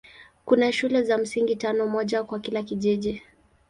Kuna 0.45 0.71
shule 0.71 1.03
za 1.03 1.17
msingi 1.17 1.55
tano, 1.55 1.87
moja 1.87 2.23
kwa 2.23 2.39
kila 2.39 2.63
kijiji. 2.63 3.21